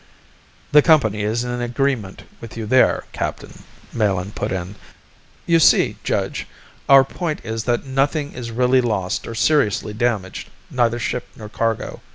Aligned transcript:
"The 0.71 0.81
company 0.81 1.21
is 1.21 1.43
in 1.43 1.61
agreement 1.61 2.23
with 2.39 2.57
you 2.57 2.65
there, 2.65 3.03
captain," 3.13 3.61
Melin 3.93 4.31
put 4.31 4.51
in. 4.51 4.73
"You 5.45 5.59
see, 5.59 5.97
Judge, 6.03 6.47
our 6.89 7.03
point 7.03 7.39
is 7.43 7.65
that 7.65 7.85
nothing 7.85 8.33
is 8.33 8.49
really 8.49 8.81
lost 8.81 9.27
or 9.27 9.35
seriously 9.35 9.93
damaged, 9.93 10.49
neither 10.71 10.97
ship 10.97 11.27
nor 11.35 11.49
cargo. 11.49 12.01